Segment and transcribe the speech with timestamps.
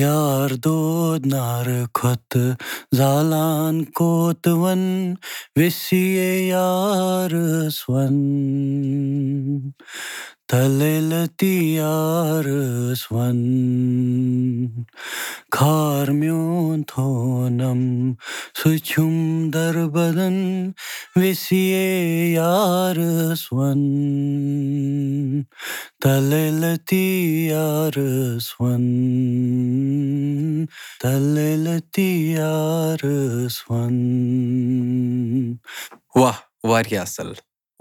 [0.00, 2.58] یار دود نارٕ کھۄتہٕ
[2.98, 3.76] زالان
[6.52, 8.16] یارَس وَن
[10.52, 11.26] تَلَے
[11.74, 13.38] یارَس وَن
[15.50, 17.80] کھار میون تھونَم
[18.58, 19.14] سُہ چھُم
[19.52, 20.36] دَربَدَن
[26.00, 26.48] تَلَے
[32.36, 33.96] یارَس وَن
[36.16, 37.32] واہ واریاہ اَصٕل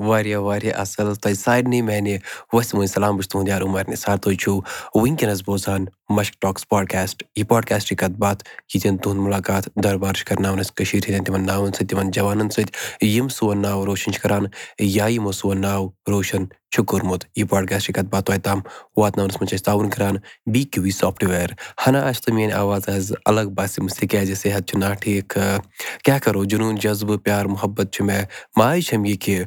[0.08, 2.18] واریاہ واریاہ اَصٕل۔ تۄہہِ سارنٕے میانہِ
[2.54, 4.54] وۄستہٕ وٲنۍ سلام بہٕ چھُس تُہُنٛد یار عُمر نِثار۔ تُہۍ چھِو
[5.02, 8.44] وٕنکیٚنَس بوزان مَشک ٹاکٕس پاڈکاسٹ یہِ پاڈکاسٹٕچ کَتھ باتھ
[8.74, 12.72] ییٚتٮ۪ن تُہُنٛد مُلاقات دربار چھِ کَرناوان أسۍ کٔشیٖرِ ہِنٛدٮ۪ن تِمَن ناوَن سۭتۍ تِمَن جوانَن سۭتۍ
[13.16, 14.46] یِم سون ناو روشَن چھِ کَران
[14.80, 18.60] یا یِمو سون ناو روشَن چھُ کوٚرمُت یہِ پاڈکاسٹٕچ کَتھ باتھ توتہِ تام
[18.98, 20.16] واتناونَس منٛز چھِ أسۍ تعاوُن کَران
[20.52, 21.50] بی کیوٗ وی سافٹوِیَر
[21.88, 25.38] ہَنا آسہِ تۄہہِ میٛٲنۍ آواز آسہِ الگ باسیٚمٕژ تِکیٛازِ صحت چھُ نا ٹھیٖک
[26.04, 28.24] کیٛاہ کَرو جنوٗن جذبہٕ پیار محبت چھُ مےٚ
[28.58, 29.44] ماے چھَم یہِ کہِ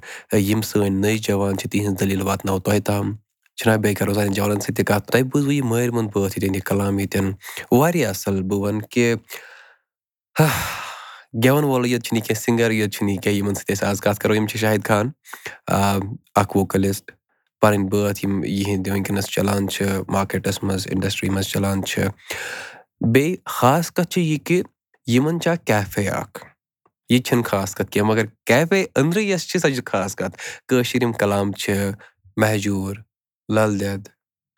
[0.48, 3.12] یِم سٲنۍ نٔے جوان چھِ تِہِنٛز دٔلیٖل واتناوو تۄہہِ تام
[3.56, 6.55] چھِنہ بیٚیہِ کَرو سانٮ۪ن جوانَن سۭتۍ تہِ کَتھ تۄہہِ بوٗزوٕ یہِ مٲرۍ موٚنٛد بٲتھ ییٚتٮ۪ن
[6.55, 7.33] یہِ کلام ییٚتٮ۪ن
[7.78, 9.14] واریاہ اَصٕل بہٕ وَنہٕ کہِ
[11.42, 14.18] گٮ۪وَن یوت چھُنہٕ یہِ کینٛہہ سِنٛگَر یوت چھُنہٕ یہِ کینٛہہ یِمَن سۭتۍ أسۍ آز کَتھ
[14.20, 15.06] کَرو یِم چھِ شاہِد خان
[16.41, 17.10] اَکھ ووکَلِسٹ
[17.60, 22.06] پَنٕنۍ بٲتھ یِم یِہِنٛدۍ وٕنکیٚنَس چَلان چھِ مارکیٹَس منٛز اِنڈَسٹِرٛی منٛز چَلان چھِ
[23.12, 24.62] بیٚیہِ خاص کَتھ چھِ یہِ کہِ
[25.14, 26.44] یِمَن چھِ اَکھ کیفے اَکھ
[27.10, 30.36] یہِ تہِ چھَنہٕ خاص کَتھ کینٛہہ مگر کیفے أنٛدرٕ یۄس چھِ سۄ چھِ خاص کَتھ
[30.69, 31.91] کٲشِر یِم کَلام چھِ
[32.41, 32.94] مہجوٗر
[33.54, 34.08] لل دٮ۪د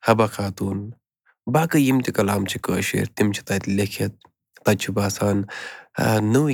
[0.08, 0.88] حبہ خاتوٗن
[1.55, 4.16] باقٕے یِم تہِ کَلام چھِ کٲشِر تِم چھِ تَتہِ لیٚکھِتھ
[4.67, 5.42] تَتہِ چھُ باسان
[6.33, 6.53] نٔوٕے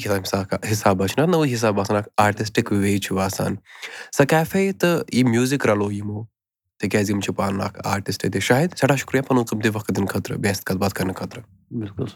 [0.71, 3.53] حِسابہ چھُنہ نوٚوٕے حِساب آسان اَکھ آٹِسٹِک وے چھُ باسان۔
[4.17, 6.21] سۄ کیفے تہٕ یہِ میوٗزِک رَلو یِمو
[6.81, 10.37] تِکیٛازِ یِم چھِ پانہٕ اَکھ آرٹِسٹ تہِ شاید سٮ۪ٹھاہ شُکریہ پَنُن قۭمتی وقت دِنہٕ خٲطرٕ
[10.43, 11.43] بیٚیہِ اَسہِ کَتھ باتھ کَرنہٕ خٲطرٕ۔
[11.81, 12.07] بِلکُل۔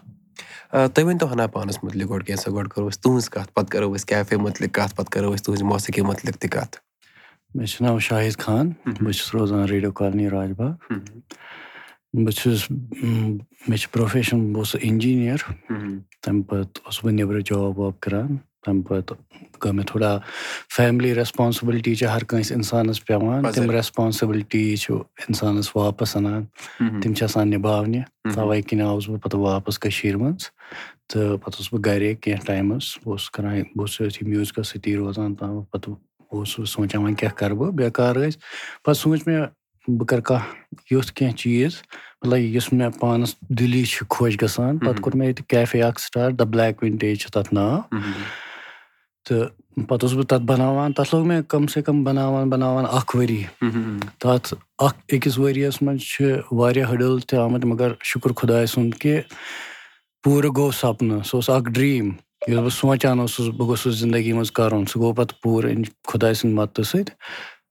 [0.94, 4.04] تُہۍ ؤنۍتو ہنا پانَس مُتعلِق گۄڈٕ کینٛژھا گۄڈٕ کَرو أسۍ تُہٕنٛز کَتھ پَتہٕ کَرو أسۍ
[4.10, 6.76] کیفے مُتعلِق کَتھ پَتہٕ کَرو أسۍ تُہٕنٛزِ موسیٖقی مُتعلِق تہِ کَتھ۔
[7.54, 10.72] مےٚ چھُ ناو شاہِد خان بہٕ چھُس روزان ریڈیو کالنی راج باغ
[12.24, 12.60] بہٕ چھُس
[13.68, 15.40] مےٚ چھُ پرٛوفیشَن بہٕ اوسُس اِنجیٖنِیَر
[16.22, 19.16] تَمہِ پَتہٕ اوسُس بہٕ نیٚبرٕ جاب واب کَران تَمہِ پَتہٕ
[19.64, 20.18] گٔے مےٚ تھوڑا
[20.76, 24.94] فیملی ریسپانسِبلٹی چھِ ہر کٲنٛسہِ اِنسانَس پیٚوان تِم ریسپانسِبلٹی چھُ
[25.28, 26.44] اِنسانَس واپَس اَنان
[27.02, 28.00] تِم چھِ آسان نِباونہِ
[28.34, 30.42] تَوَے کِنۍ آوُس بہٕ پَتہٕ واپَس کٔشیٖرِ منٛز
[31.08, 34.96] تہٕ پَتہٕ اوسُس بہٕ گَرے کینٛہہ ٹایمَس بہٕ اوسُس کَران بہٕ اوسُس أتھی میوٗزکَس سۭتی
[34.96, 35.94] روزان تام پَتہٕ
[36.32, 38.38] اوسُس بہٕ سونٛچان وۄنۍ کیٛاہ کَرٕ بہٕ بیکار ٲسۍ
[38.84, 39.46] پَتہٕ سوٗنٛچ مےٚ
[39.88, 40.44] بہٕ کَرٕ کانٛہہ
[40.90, 41.72] یُتھ کینٛہہ چیٖز
[42.22, 46.38] مطلب یُس مےٚ پانَس دِلی چھُ خۄش گژھان پَتہٕ کوٚر مےٚ ییٚتہِ کیفے اَکھ سِٹاٹ
[46.38, 47.80] دَ بٕلیک وِنٹیج چھُ تَتھ ناو۔
[49.28, 49.48] تہٕ
[49.88, 53.42] پَتہٕ اوسُس بہٕ تَتھ بَناوان تَتھ لوٚگ مےٚ کَم سے کَم بَناوان بَناوان اَکھ ؤری۔
[54.18, 59.20] تَتھ اَکھ أکِس ؤرِیَس منٛز چھِ واریاہ ہٕڈٕل تہِ آمٕتۍ مگر شُکُر خۄداے سُنٛد کہِ
[60.22, 62.10] پوٗرٕ گوٚو سَپنہٕ سُہ اوس اَکھ ڈرٛیٖم۔
[62.48, 65.70] یُس بہٕ سونٛچان اوسُس بہٕ گوٚژھُس زِندگی منٛز کَرُن سُہ گوٚو پَتہٕ پوٗرٕ
[66.08, 67.14] خۄداے سٕنٛدِ مَدتہٕ سۭتۍ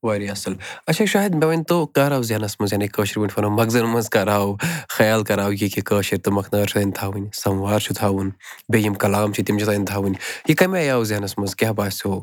[0.03, 0.53] واریاہ اَصٕل۔
[0.87, 4.27] اچھا شاید مےٚ ؤنۍتو کَر آو ذہنَس منٛز یعنی کٲشِر پٲٹھۍ وَنو مغزَن منٛز کَر
[4.27, 4.55] آو
[4.89, 8.29] خیال کَر آو یہِ کہِ کٲشِر تہٕ مۄخنٲر چھِ تھاوٕنۍ سَموار چھُ تھاوُن
[8.69, 10.15] بیٚیہِ یِم کَلام چھِ تِم چھِ تانۍ تھاوٕنۍ۔
[10.47, 12.21] یہِ کَمہِ آیہِ آو ذہنَس منٛز؟ کیٛاہ باسیٚو؟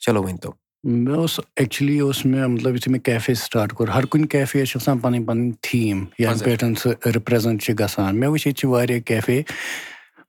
[0.00, 0.50] چلو ؤنۍتو
[0.84, 4.76] مےٚ اوس ایٚکچُلی اوس مےٚ مطلب یُتھُے مےٚ کیفے سِٹاٹ کوٚر ہر کُنہِ کیفیَس چھِ
[4.82, 9.00] آسان پَنٕنۍ پَنٕنۍ تھیٖم یَنہٕ پٮ۪ٹھ سُہ رِپرٛزَنٛٹ چھِ گژھان۔ مےٚ وٕچھ ییٚتہِ چھِ واریاہ
[9.00, 9.42] کیفے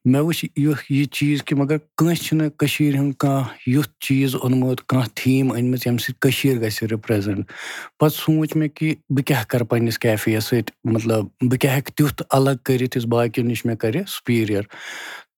[0.04, 5.08] مےٚ وٕچھ یہِ چیٖز کہِ مگر کٲنٛسہِ چھِنہٕ کٔشیٖرِ ہُنٛد کانٛہہ یُتھ چیٖز اوٚنمُت کانٛہہ
[5.14, 7.44] تھیٖم أنمٕژ ییٚمہِ سۭتۍ کٔشیٖر گژھِ رِپرٛزَنٛٹ
[7.98, 11.94] پَتہٕ سوٗنٛچ مےٚ کہِ بہٕ کیٛاہ کَرٕ پنٛنِس کیفے یَس سۭتۍ؟ مطلب بہٕ کیٛاہ ہٮ۪کہٕ
[11.96, 14.62] تیُتھ الگ کٔرِتھ یُس باقٕیو نِش مےٚ کَرِ سُپیٖریَر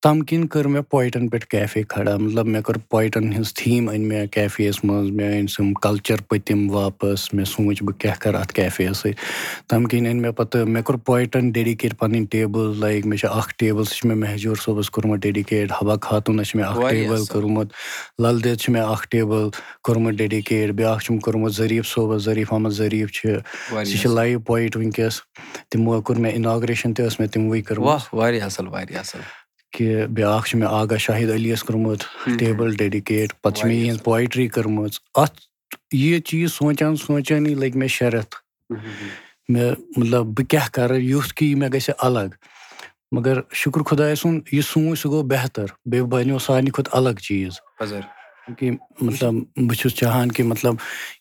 [0.03, 4.07] تَمہِ کِنۍ کٔر مےٚ پویٹَن پٮ۪ٹھ کیفے کھڑا مطلب مےٚ کٔر پویٹَن ہِنٛز تھیٖم أنۍ
[4.07, 8.41] مےٚ کیفے یَس منٛز مےٚ أنۍ سُم کَلچَر پٔتِم واپَس مےٚ سوٗنٛچ بہٕ کیٛاہ کَرٕ
[8.41, 9.13] اَتھ کیفے یَس سۭتۍ۔
[9.69, 13.55] تَمہِ کِنۍ أنۍ مےٚ پَتہٕ مےٚ کوٚر پویٹَن ڈیڈِکیٹ پَنٕنۍ ٹیبٕل لایِک مےٚ چھِ اَکھ
[13.59, 17.73] ٹیبٕل سُہ چھِ مےٚ مہجوٗر صٲبَس کوٚرمُت ڈیڈِکیٹ حبہ خاتوٗنَس چھِ مےٚ اَکھ ٹیبٕل کوٚرمُت
[18.19, 19.49] لل دٮ۪د چھِ مےٚ اَکھ ٹیبٕل
[19.83, 23.39] کوٚرمُت ڈیڈِکیٹ بیٛاکھ چھُم کوٚرمُت ظریٖف صٲبَس ظریٖف احمد ظریٖف چھِ
[23.71, 25.21] سُہ چھِ لایِو پویِٹ وٕنکٮ۪س
[25.71, 29.42] تِمو کوٚر مےٚ اِناگریشَن تہِ ٲس مےٚ تِموٕے کٔرمٕژ۔ واریاہ اَصٕل واریاہ اَصٕل
[29.73, 32.05] کہِ بیٛاکھ چھُ مےٚ آگاہ شاہِد علی یَس کوٚرمُت
[32.39, 35.41] ٹیبٕل ڈیڈِکیٹ پَتہٕ چھِ مےٚ یِہٕنٛز پویٹرٛی کٔرمٕژ۔ اَتھ
[35.93, 38.35] یہِ چیٖز سونٛچان سونٛچانٕے لٔگۍ مےٚ شےٚ رٮ۪تھ
[39.49, 42.31] مےٚ مطلب بہٕ کیٛاہ کَرٕ یُتھ کہِ یہِ مےٚ گژھِ الگ۔
[43.13, 47.53] مگر شُکُر خۄداے سُنٛد یہِ سوٗنٛچ سُہ گوٚو بہتر۔ بیٚیہِ بَنیو سارنٕے کھۄتہٕ الگ چیٖز
[48.47, 50.75] کہِ مطلب بہٕ چھُس چاہان کہِ مطلب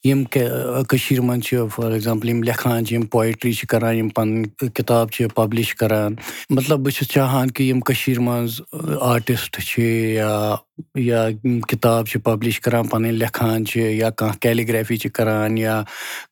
[0.03, 4.69] یِم کٔشیٖرِ منٛز چھِ فار ایٚگزامپٕل یِم لیکھان چھِ یِم پویٹرٛی چھِ کَران یِم پَنٕنۍ
[4.75, 6.15] کِتاب چھِ پَبلِش کَران
[6.49, 8.61] مطلب بہٕ چھُس چاہان کہِ یِم کٔشیٖرِ منٛز
[9.01, 9.83] آٹِسٹ چھِ
[10.15, 10.55] یا
[10.95, 11.27] یا
[11.69, 15.81] کِتاب چھِ پَبلِش کَران پَنٕنۍ لیکھان چھِ یا کانٛہہ کیلِگرٛیفی چھِ کَران یا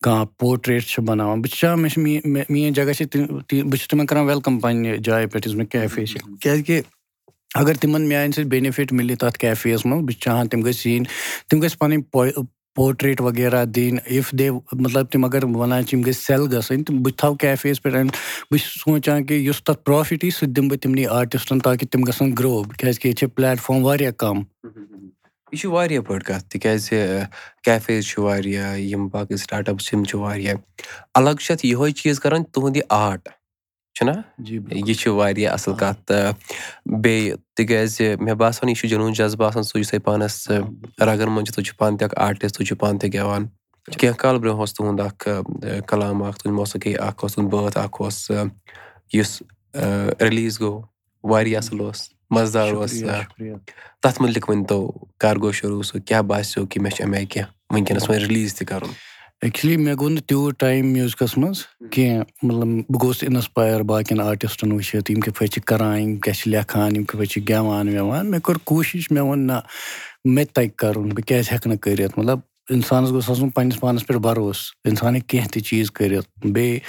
[0.04, 4.06] کانٛہہ پوٹریٹ چھِ بَناوان بہٕ چھُس چاہان مےٚ چھِ میٛٲنۍ جگہ چھِ بہٕ چھُس تِمَن
[4.06, 6.82] کَران وٮ۪لکَم پنٛنہِ جایہِ پٮ۪ٹھ یُس مےٚ کیفے چھِ کیٛازِکہِ
[7.56, 10.92] اگر تِمَن میٛانہِ سۭتۍ بیٚنِفِٹ مِلہِ تَتھ کیفے یَس منٛز بہٕ چھُس چاہان تِم گٔژھۍ
[10.92, 11.06] یِنۍ
[11.50, 12.44] تِم گٔژھۍ پَنٕنۍ
[12.76, 17.14] پوٹریٹ وغیرہ دِنۍ اِف دے مطلب تِم اگر وَنان چھِ یِم گٔژھۍ گژھٕنۍ تہٕ بہٕ
[17.18, 17.96] تھاوٕ کیفیَس پٮ۪ٹھ
[18.52, 21.90] بہٕ چھُس سونٛچان کہِ یُس تَتھ پرٛافِٹ یی سُہ تہِ دِمہٕ بہٕ تِمنٕے آٹِسٹَن تاکہِ
[21.92, 24.38] تِم گژھن گرٛو کیٛازِکہِ ییٚتہِ چھِ پٕلیٹ فارم واریاہ کَم۔
[25.52, 26.94] یہِ چھُ واریاہ بٔڑ کَتھ تِکیٛازِ
[27.64, 30.56] کیفیز چھِ واریاہ یِم باقٕے سٹاٹ اَپٕس یِم چھِ واریاہ
[31.20, 33.30] الگ چھُ اَتھ یِہوے چیٖز کَران تُہُنٛد یہِ آٹ
[34.00, 34.12] چھُنہ
[34.88, 36.34] یہِ چھُ واریاہ اَصٕل کَتھ تہٕ
[37.04, 40.36] بیٚیہِ تِکیٛازِ مےٚ باسان یہِ چھُ جنوٗن جذبہٕ آسان سُہ یُس تۄہہِ پانَس
[41.08, 43.48] رَگَن منٛز چھُ تُہۍ چھِو پانہٕ تہِ اَکھ آرٹِسٹ تُہۍ چھِو پانہٕ تہِ گٮ۪وان
[44.00, 45.28] کینٛہہ کالہٕ برونٛہہ اوس تُہُنٛد اَکھ
[45.88, 48.32] کَلام اَکھ تُہُنٛد موسیٖقی اَکھ اوس تُہُنٛد بٲتھ اَکھ اوس
[49.14, 49.42] یُس
[50.22, 50.82] رِلیٖز گوٚو
[51.32, 52.94] واریاہ اَصٕل اوس مَزٕدار اوس
[54.02, 54.80] تَتھ مُتعلِق ؤنۍتو
[55.22, 58.56] کَر گوٚو شروٗع سُہ کیٛاہ باسیو کہِ مےٚ چھُ اَمہِ آیہِ کینٛہہ وٕنکیٚنَس وۄنۍ رِلیٖز
[58.56, 58.92] تہِ کَرُن
[59.42, 61.60] ایٚکچُلی مےٚ گوٚو نہٕ تیوٗت ٹایم میوٗزکَس منٛز
[61.92, 66.38] کینٛہہ مطلب بہٕ گوٚوُس اِنَسپایر باقٕیَن آٹِسٹَن وٕچھِتھ یِم کِتھ پٲٹھۍ چھِ کَران یِم کیٛاہ
[66.38, 69.60] چھِ لیکھان یِم کِتھ پٲٹھۍ چھِ گٮ۪وان وٮ۪وان مےٚ کٔر کوٗشِش مےٚ ووٚن نہ
[70.26, 72.40] مےٚ تہِ تَگہِ کَرُن بہٕ کیٛازِ ہٮ۪کہٕ نہٕ کٔرِتھ؟ مطلب
[72.74, 76.80] اِنسانَس گوٚژھ آسُن پنٛنِس پانَس پٮ۪ٹھ بروسہٕ اِنسان ہیٚکہِ کینٛہہ تہِ چیٖز کٔرِتھ۔ بیٚیہِ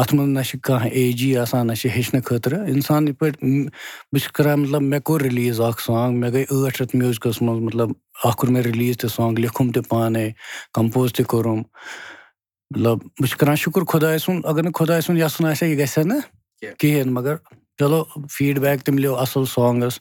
[0.00, 3.40] اَتھ منٛز نہ چھِ کانٛہہ ایجی آسان نہ چھِ ہیٚچھنہٕ خٲطرٕ۔ اِنسان یِتھ پٲٹھۍ
[4.12, 7.62] بہٕ چھُس کَران مطلب مےٚ کوٚر رِلیٖز اَکھ سانٛگ مےٚ گٔے ٲٹھ رٮ۪تھ میوٗزکَس منٛز
[7.62, 7.88] مطلب
[8.24, 10.30] اَکھ کوٚر مےٚ رِلیٖز تہِ سانٛگ لیوٚکھُم تہِ پانَے
[10.76, 11.58] کَمپوز تہِ کوٚرُم۔
[12.74, 15.78] مطلب بہٕ چھُس کَران شُکُر خۄداے سُنٛد اگر نہٕ خۄداے سُنٛد یَژھُن آسہِ ہا یہِ
[15.78, 16.20] گژھِ ہا نہٕ
[16.78, 17.34] کِہیٖنۍ۔ مگر
[17.78, 18.04] چلو
[18.34, 19.98] فیٖڈبیک تہِ مِلیو اَصٕل سانٛگَس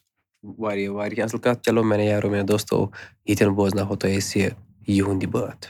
[0.59, 2.77] واریاہ واریاہ اَصٕل کَتھ۔ چلو مےٚ یارو مےٚ دوستو
[3.27, 4.49] ییٚتٮ۪ن بوزناوہو تۄہہِ أسۍ یہِ
[4.87, 5.65] یِہُنٛد یہِ بٲتھ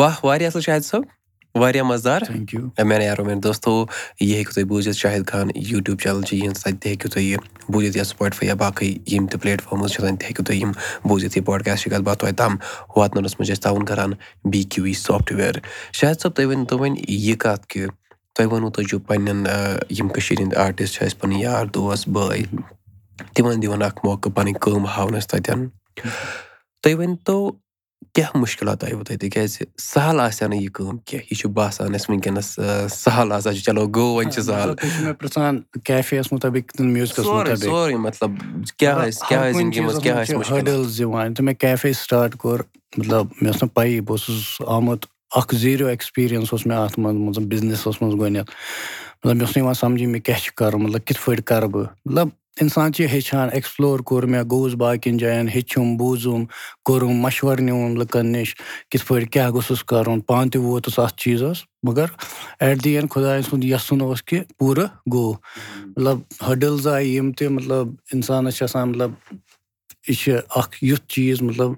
[0.00, 1.02] واہ واریاہ اَصٕل شاہِد صٲب
[1.60, 2.22] واریاہ مَزٕدار
[2.84, 3.70] مےٚ یارو میٛانہِ دوستو
[4.20, 7.38] یہِ ہیٚکِو تُہۍ بوٗزِتھ شاہِد خان یوٗٹیوٗب چَنَل چھِ یِہٕنٛز تَتہِ تہِ ہیٚکِو تُہۍ یہِ
[7.72, 10.72] بوٗزِتھ یا سٕپاٹفاے یا باقٕے یِم تہِ پٕلیٹ فارمٕز چھِ تَتہِ ہیٚکِو تُہۍ یِم
[11.08, 12.56] بوٗزِتھ یہِ پاڈکاسٹ کَتھ باتھ توتہِ تام
[12.96, 14.12] واتناونَس منٛز چھِ أسۍ تاوُن کَران
[14.50, 15.54] B Q V software
[15.92, 17.86] Shahid صٲب تُہۍ ؤنۍتو وۄنۍ یہِ کَتھ کہِ
[18.34, 19.46] تۄہہِ ووٚنوُ تُہۍ چھُو پنٛنٮ۪ن
[19.98, 22.42] یِم کٔشیٖرِ ہِنٛدۍ آرٹِسٹ چھِ اَسہِ پَنٕنۍ یار دوس بٲے
[23.34, 25.68] تِمَن دِوان اَکھ موقعہٕ پَنٕنۍ کٲم ہاونَس تَتٮ۪ن
[26.82, 27.36] تُہۍ ؤنۍتو
[28.14, 31.94] کیٛاہ مُشکِلات آیوٕ تۄہہِ تِکیٛازِ سَہل آسہِ ہا نہٕ یہِ کٲم کینٛہہ یہِ چھُ باسان
[31.94, 32.58] اَسہِ وٕنکیٚنَس
[32.90, 34.74] سَہل ہسا چھُ چلو گوٚو وۄنۍ چھُ سہل۔
[41.00, 42.60] یِوان تہٕ مےٚ کیفے سٹاٹ کوٚر
[42.96, 47.38] مطلب مےٚ ٲس نہٕ پَیی بہٕ اوسُس آمُت اَکھ زیٖرو ایٚکٕسپیٖریَنٕس اوس مےٚ اَتھ منٛز
[47.38, 48.50] بِزنِسَس منٛز گۄڈنٮ۪تھ۔
[49.24, 51.86] مطلب مےٚ اوس نہٕ یِوان سَمجھی مےٚ کیٛاہ چھُ کَرُن مطلب کِتھ پٲٹھۍ کَرٕ بہٕ؟
[52.04, 52.28] مطلب
[52.60, 56.44] اِنسان چھِ ہیٚچھان ایٚکٕسپٕلور کوٚر مےٚ گوٚوُس باقٕیَن جایَن ہیٚچھُم بوٗزُم
[56.84, 58.54] کوٚرُم مَشوَرٕ نِوُم لُکَن نِش
[58.90, 62.04] کِتھ پٲٹھۍ کیٛاہ گوٚژھُس کَرُن پانہٕ تہِ ووتُس اَتھ چیٖزَس مگر
[62.60, 65.32] ایٹ دِ اٮ۪نٛڈ خۄداے سُنٛد یَژھُن اوس کہِ پوٗرٕ گوٚو۔
[65.96, 69.10] مطلب ۂڈٕلز آیہِ یِم تہِ مطلب اِنسانَس چھِ آسان مطلب
[70.08, 71.70] یہِ چھِ اَکھ یُتھ چیٖز مطلب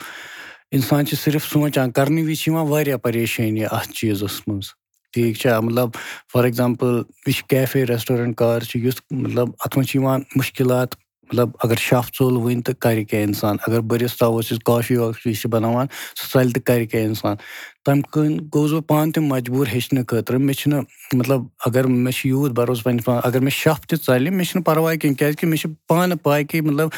[0.70, 4.81] اِنسان چھِ صرف سونٛچان کَرنہٕ وِزِ چھِ یِوان واریاہ پریشٲنی اَتھ چیٖزَس منٛز
[5.12, 5.88] ٹھیٖک چھا؟ مطلب
[6.32, 10.94] فار ایٚگزامپٕل یہِ چھِ کیفے ریسٹورنٛٹ کار چھِ یُتھ مطلب اَتھ منٛز چھِ یِوان مُشکِلات
[11.32, 15.34] مطلب اگر شَف ژوٚل وٕنۍ تہٕ کَرِ کیٛاہ اِنسان اگر بٔرِتھ تھاووس یُس کافی وافی
[15.34, 15.86] چھِ بَناوان
[16.16, 17.36] سُہ ژَلہِ تہٕ کَرِ کیٛاہ اِنسان۔
[17.84, 22.28] تَمہِ کِنۍ گوٚوُس بہٕ پانہٕ تہِ مجبوٗر ہیٚچھنہٕ خٲطرٕ مےٚ چھِنہٕ مطلب اگر مےٚ چھِ
[22.28, 25.58] یوٗت بروسہٕ پنٛنِس پانَس اگر مےٚ شَف تہِ ژَلہِ مےٚ چھِنہٕ پَرواے کینٛہہ کیٛازِکہِ مےٚ
[25.60, 26.88] چھِ پانہٕ پاے کہِ مطلب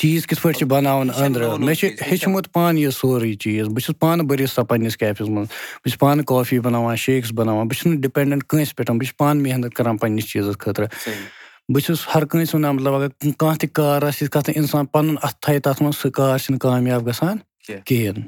[0.00, 3.98] چیٖز کِتھ پٲٹھۍ چھِ بَناوُن أنٛدرٕ۔ مےٚ چھِ ہیٚچھمُت پانہٕ یہِ سورُے چیٖز۔ بہٕ چھُس
[3.98, 8.00] پانہٕ بٔرِتھ پنٛنِس کیفَس منٛز بہٕ چھُس پانہٕ کافی بَناوان شیکٕس بَناوان بہٕ چھُس نہٕ
[8.00, 10.88] ڈِپٮ۪نٛڈَنٛٹ کٲنٛسہِ پٮ۪ٹھ بہٕ چھُس پانہٕ محنت کَران پنٛنِس چیٖزَس خٲطرٕ
[11.72, 15.14] بہٕ چھُس ہر کٲنٛسہِ وَنان مطلب اگر کانٛہہ تہِ کار آسہِ یِتھ نہٕ اِنسان پَنُن
[15.22, 17.36] اَتھٕ تھایہِ تَتھ منٛز سُہ کار چھُنہٕ کامیاب گژھان
[17.86, 18.24] کِہیٖنۍ۔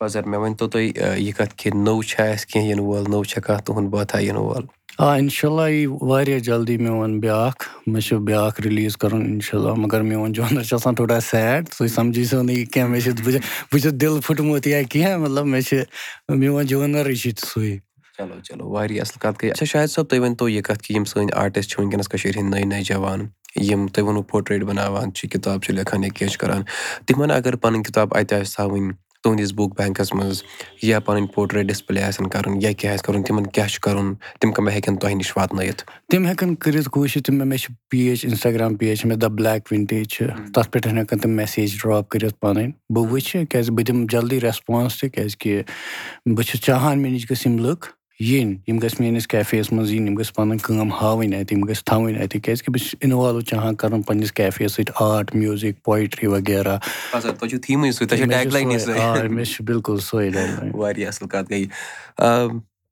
[0.00, 0.86] پَزر مےٚ ؤنۍتو تُہۍ
[1.16, 4.42] یہِ کَتھ کہِ نوٚو چھا اَسہِ کینٛہہ یِنہٕ وول؟ نوٚو چھا کانٛہہ تُہُنٛد بٲتھا یِنہٕ
[4.42, 4.64] وول؟
[4.98, 9.74] آ اِنشاء اللہ یی واریاہ جلدی میون بیٛاکھ مےٚ چھُ بیٛاکھ رِلیٖز کَرُن اِنشاء اللہ
[9.84, 13.10] مگر میون جانَر چھُ آسان تھوڑا سیڈ تُہۍ سَمجھی سو نہٕ یہِ کینٛہہ مےٚ چھِ
[13.24, 15.82] بہٕ چھُس دِل پھُٹمُت یا کینٛہہ مطلب مےٚ چھِ
[16.28, 20.48] میون جانَرٕے چھُ سُے چلو چلو واریاہ اَصٕل کَتھ گٔے اچھا شاید صٲب تُہۍ ؤنۍتو
[20.48, 23.26] یہِ کَتھ کہِ یِم سٲنۍ آرٹِسٹ چھِ وٕنکیٚنَس کٔشیٖرِ ہِنٛدۍ نٔے نٔے جوان
[23.68, 26.62] یِم تۄہہِ ووٚنوُ پوٹریٹ بَناوان چھِ کِتاب چھِ لیکھان یا کینٛہہ چھِ کَران۔
[27.06, 30.42] تِمَن اگر پَنٕنۍ کِتاب اَتہِ آسہِ تھاوٕنۍ تُہٕنٛدِس بُک بٮ۪نٛکَس منٛز
[30.82, 34.52] یا پَنٕنۍ پوٹریٹ ڈِسپٕلے آسن کَرُن یا کیٛاہ آسہِ کَرُن تِمَن کیٛاہ چھُ کَرُن؟ تِم
[34.52, 38.98] کَمہِ ہیٚکن تۄہہِ نِش واتنٲیِتھ۔ تِم ہٮ۪کَن کٔرِتھ کوٗشِش تِم مےٚ چھِ پیج اِنسٹاگرٛام پیج
[39.00, 43.06] چھِ مےٚ دَ بٕلیک وِنٹیج چھِ۔ تَتھ پٮ۪ٹھ ہٮ۪کَن تِم مٮ۪سیج ڈرٛاپ کٔرِتھ پَنٕنۍ بہٕ
[43.10, 45.62] وٕچھِ کیٛازِ بہٕ دِمہٕ جلدی رٮ۪سپانٕس تہِ کیٛازِکہِ
[46.26, 47.86] بہٕ چھُس چاہان مےٚ نِش گٔژھۍ یِم لُکھ
[48.20, 51.64] یِنۍ یِم گژھِ میٲنِس کیفے یَس منٛز یِنۍ یِم گٔژھۍ پَنٕنۍ کٲم ہاوٕنۍ اَتہِ یِم
[51.68, 56.26] گٔژھۍ تھاوٕنۍ اَتہِ کیٛازِکہِ بہٕ چھُس اِنوالو چاہان کَرُن پَنٕنِس کیفے سۭتۍ آرٹ میوٗزِک پویٹرٛی
[56.26, 56.76] وغیرہ
[59.30, 60.30] مےٚ چھُ بِلکُل سۄے
[60.74, 61.64] واریاہ اَصٕل کَتھ گٔے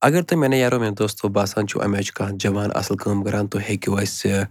[0.06, 3.22] اگر تُہۍ مےٚ یارو مےٚ دوستو باسان چھُ اَمہِ آیہِ چھُ کانٛہہ جوان اَصٕل کٲم
[3.24, 4.42] کَران تُہۍ ہیٚکِو اَسہِ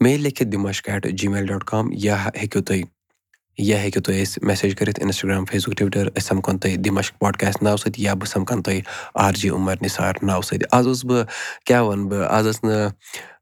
[0.00, 2.82] مے لیکھِتھ دِمَش at G mail dot com یا ہیٚکِو تُہۍ
[3.58, 7.62] یا ہیٚکِو تُہۍ اَسہِ میسیج کٔرِتھ اِنَسٹاگرٛام فیس بُک ٹُوِٹَر أسۍ سَمکھون تۄہہِ دِمَش پاڈکاسٹ
[7.62, 8.80] ناوٕ سۭتۍ یا بہٕ سَمکھَن تۄہہِ
[9.24, 11.24] آر جے عُمر نِثار ناوٕ سۭتۍ آز اوسُس بہٕ
[11.66, 12.90] کیٛاہ وَنہٕ بہٕ آز ٲس نہٕ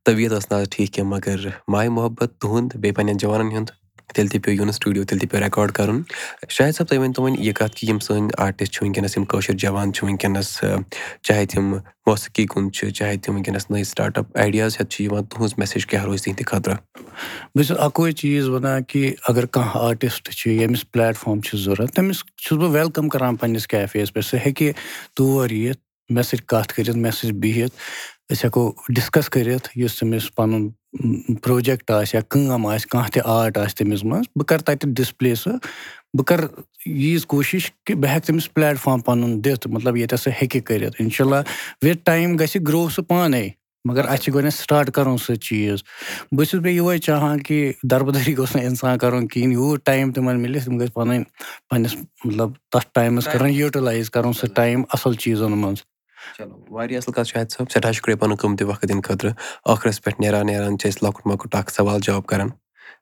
[0.04, 3.70] طبیعت ٲس نہٕ آز ٹھیٖک کینٛہہ مگر ماے محبت تُہُنٛد بیٚیہِ پنٛنٮ۪ن جوانَن ہُنٛد
[4.14, 6.02] تیٚلہِ تہِ پیوٚو یُن سٹوٗڈیو تیٚلہِ تہِ پیوٚو رٮ۪کاڈ کَرُن۔
[6.48, 9.54] شاید صٲب تُہۍ ؤنۍتو وۄنۍ یہِ کَتھ کہِ یِم سٲنۍ آرٹِسٹ چھِ وٕنکٮ۪نَس یِم کٲشِر
[9.62, 10.48] جوان چھِ وٕنکٮ۪نَس
[11.26, 11.64] چاہے تِم
[12.06, 15.86] موسیٖقی کُن چھِ چاہے تِم وٕنکٮ۪نَس نٔے سٹاٹ اَپ آیڈیاز ہٮ۪تھ چھِ یِوان تُہٕنٛز مٮ۪سیج
[15.86, 16.76] کیٛاہ روزِ تِہِنٛدِ خٲطرٕ؟
[17.54, 22.18] بہٕ چھُس اَکوے چیٖز وَنان کہِ اگر کانٛہہ آرٹِسٹ چھُ ییٚمِس پٕلیٹفارم چھُ ضوٚرَتھ تٔمِس
[22.42, 24.72] چھُس بہٕ وٮ۪لکَم کَران پنٛنِس کیفے یَس پٮ۪ٹھ سُہ ہیٚکہِ
[25.16, 25.80] تور یِتھ
[26.10, 27.74] مےٚ سۭتۍ کَتھ کٔرِتھ مےٚ سۭتۍ بِہِتھ
[28.32, 30.68] أسۍ ہٮ۪کو ڈِسکَس کٔرِتھ یُس تٔمِس پَنُن
[31.42, 35.34] پرٛوجَکٹ آسہِ یا کٲم آسہِ کانٛہہ تہِ آرٹ آسہِ تٔمِس منٛز بہٕ کَرٕ تَتہِ ڈِسپٕلے
[35.34, 35.52] سُہ
[36.16, 36.46] بہٕ کَرٕ
[36.86, 41.24] ییٖژ کوٗشِش کہِ بہٕ ہٮ۪کہٕ تٔمِس پٕلیٹفارم پَنُن دِتھ مطلب ییٚتٮ۪تھ سُہ ہیٚکہِ کٔرِتھ۔ اِنشاء
[41.24, 41.40] اللہ
[41.84, 43.48] وِد ٹایم گژھِ گرٛو سُہ پانَے
[43.88, 45.82] مگر اَسہِ چھِ گۄڈنٮ۪تھ سٹاٹ کَرُن سُہ چیٖز۔
[46.32, 50.42] بہٕ چھُس بیٚیہِ یِہوٚے چاہان کہِ دَربٕدٔری گوٚژھ نہٕ اِنسان کَرُن کِہیٖنۍ یوٗت ٹایم تِمَن
[50.42, 51.22] مِلہِ تِم گٔژھۍ پَنٕنۍ
[51.70, 55.82] پنٛنِس مطلب تَتھ ٹایمَس کَرُن یوٗٹِلایز کَرُن سُہ ٹایم اَصٕل چیٖزَن منٛز
[56.38, 59.32] چلو واریاہ اَصٕل کَتھ اَتہِ صٲب سٮ۪ٹھاہ شُکریہ پَنُن قۭمتی وقت دِنہٕ خٲطرٕ
[59.68, 62.48] ٲخرَس پٮ۪ٹھ نیران نیران چھِ أسۍ لۄکُٹ مۄکُٹ اَکھ سوال جواب کَران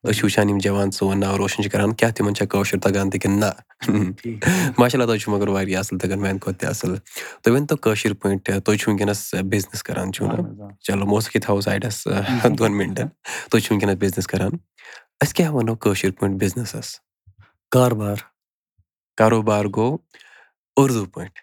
[0.05, 3.11] أسۍ چھِ وٕچھان یِم جوان سون ناو روشَن چھِ کَران کیٛاہ تِمَن چھےٚ کٲشُر تَگان
[3.11, 3.51] تہِ کِنہٕ نہ
[4.79, 6.97] ماشاء اللہ تۄہہِ چھُو مگر واریاہ اَصٕل تَگان میٛانہِ کھۄتہٕ تہِ اَصٕل
[7.43, 12.07] تُہۍ ؤنۍتو کٲشِر پٲٹھۍ تُہۍ چھُو وٕنکٮ۪نَس بِزنِس کَران چھُو نہ چلو موسیٖقی تھاوو سایڈَس
[12.59, 13.09] دۄن مِنٹَن
[13.51, 14.53] تُہۍ چھِو وٕنکٮ۪نَس بِزنِس کَران
[15.23, 16.95] أسۍ کیٛاہ وَنو کٲشِر پٲٹھۍ بِزنِسَس
[17.73, 18.17] کاربار
[19.17, 19.97] کاروبار گوٚو
[20.77, 21.41] اُردو پٲٹھۍ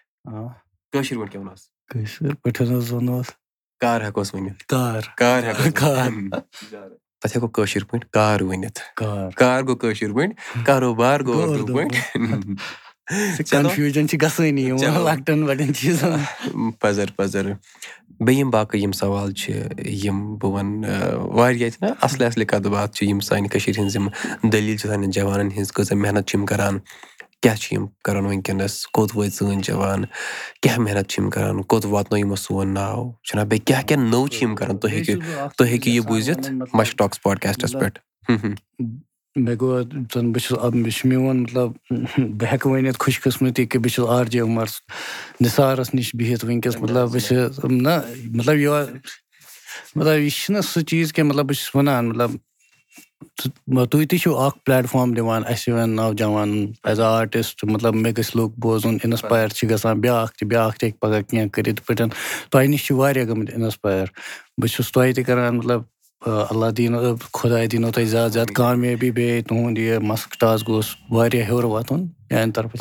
[0.92, 2.92] کٲشِر پٲٹھۍ کیٛاہ وَنوس کٲشِر پٲٹھۍ حظ
[3.80, 4.00] کار
[4.34, 4.62] ؤنِتھ۔
[5.74, 6.30] کار۔
[7.20, 11.98] تَتھ ہٮ۪کو کٲشِر پٲٹھۍ کار ؤنِتھ۔ کار۔ گوٚو کٲشِر پٲٹھۍ کاروبار گوٚو اُردو پٲٹھۍ۔
[16.80, 17.46] پَزر پَزر۔
[18.20, 19.52] بیٚیہِ یِم باقٕے یِم سوال چھِ
[20.04, 24.08] یِم بہٕ وَنہٕ واریاہ چھِنہ اَصلہِ اَصلہِ کَتھ باتھ چھِ یِم سانہِ کٔشیٖرِ ہِنٛز یِم
[24.52, 26.78] دٔلیٖل چھِ سانٮ۪ن جوانَن ہِنٛز کۭژاہ محنت چھِ یِم کَران
[27.42, 30.04] کیٛاہ چھِ یِم کَران وٕنکٮ۪نَس کوٚت وٲتۍ سٲنۍ جوان؟
[30.62, 34.28] کیٛاہ محنت چھِ یِم کَران؟ کوٚت واتنو یِمو سون ناو؟ چھُنہ بیٚیہِ کیٛاہ کیٛاہ نوٚو
[34.28, 35.14] چھِ یِم کَران؟ تُہۍ ہیٚکِو
[35.56, 37.98] تُہۍ ہیٚکِو یہِ بوٗزِتھ مَش ٹاکٕس پاڈکاسٹَس پٮ۪ٹھ۔
[39.36, 39.82] مےٚ گوٚو
[40.32, 41.70] بہٕ چھُس مےٚ چھُ میون مطلب
[42.38, 44.66] بہٕ ہٮ۪کہٕ ؤنِتھ خۄش قٕسمٔتی کہِ بہٕ چھُس آر جے عُمر
[45.40, 48.84] نِثارَس نِش بِہِتھ وٕنکٮ۪س مطلب بہٕ چھُس نہ مطلب یور
[49.94, 52.30] مطلب یہِ چھُنہ سُہ چیٖز کینٛہہ مطلب بہٕ چھُس وَنان مطلب
[53.38, 58.36] تُہۍ تہِ چھِو اَکھ پٕلیٹفارم دِوان اَسہِ یِوان نوجوانَن ایز اَ آرٹِسٹ مطلب مےٚ گٔژھۍ
[58.36, 62.08] لُکھ بوزُن اِنَسپایر چھِ گژھان بیٛاکھ تہِ بیٛاکھ تہِ ہیٚکہِ پَگاہ کینٛہہ کٔرِتھ یِتھ پٲٹھۍ
[62.50, 64.06] تۄہہِ نِش چھِ واریاہ گٔمٕتۍ اِنَسپایر
[64.58, 65.82] بہٕ چھُس تۄہہِ تہِ کَران مطلب
[66.26, 71.46] اللہ دیٖنو خۄداے دیٖنو تۄہہِ زیادٕ زیادٕ کامیٲبی بیٚیہِ تُہُنٛد یہِ مَسک ٹاس گوٚژھ واریاہ
[71.48, 72.76] ہیوٚر واتُن میٛانہِ طرفہٕ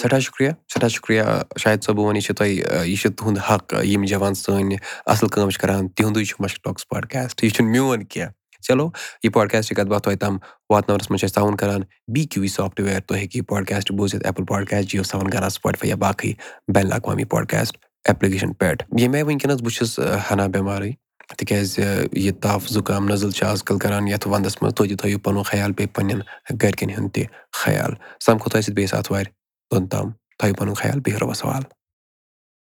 [0.00, 1.22] سٮ۪ٹھاہ شُکریہ سٮ۪ٹھاہ شُکریہ۔
[1.62, 5.28] شاید صٲب بہٕ وَنہٕ یہِ چھُ تۄہہِ یہِ چھُ تُہُنٛد حق یِم جوان سٲنۍ اَصٕل
[5.28, 8.30] کٲم چھِ کَران تِہُنٛدُے چھُ مَشک ٹاکٕس پاڈکاسٹ یہِ چھُنہٕ میون کینٛہہ
[8.68, 8.88] چلو
[9.22, 10.36] یہِ پاڈکاسٹٕچ کَتھ باتھ تۄہہِ تام
[10.70, 11.82] واتناونَس منٛز چھِ أسۍ تعاوُن کَران
[12.14, 15.88] بی کیوٗ وی سافٹوِیَر تُہۍ ہیٚکِو یہِ پاڈکاسٹ بوٗزِتھ ایپٕل پاڈکاسٹ جِیو سیوَن گَرا سٕپاٹفاے
[15.88, 16.32] یا باقٕے
[16.74, 17.76] بین الاقوامی پاڈکاسٹ
[18.08, 19.98] ایپلِکیشَن پٮ۪ٹھ ییٚمہِ آیہِ وٕنکیٚنَس بہٕ چھُس
[20.30, 20.90] ہنا بٮ۪مارٕے
[21.38, 21.80] تِکیٛازِ
[22.12, 25.72] یہِ تاپھ زُکام نٔزٕل چھِ آزکَل کَران یَتھ وَندَس منٛز تُہۍ تہِ تھٲیِو پَنُن خیال
[25.72, 26.20] بیٚیہِ پنٛنٮ۪ن
[26.62, 27.24] گَرِکٮ۪ن ہُنٛد تہِ
[27.62, 27.92] خیال
[28.26, 29.26] سَمکھو تۄہہِ سۭتۍ بیٚیہِ ساتہٕ وارِ
[29.70, 31.62] توٚت تام تھٲیِو پَنُن خیال بیٚیہِ رۄبَس حوال